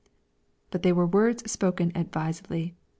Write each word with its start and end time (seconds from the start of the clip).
But 0.71 0.81
they 0.81 0.91
were 0.91 1.05
words 1.05 1.51
spoken 1.51 1.91
advisedly. 1.93 2.73